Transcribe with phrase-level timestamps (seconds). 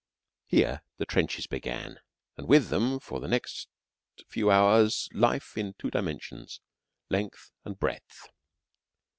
[0.47, 1.99] Here the trenches began,
[2.35, 3.67] and with them for the next
[4.29, 6.59] few hours life in two dimensions
[7.09, 8.27] length and breadth.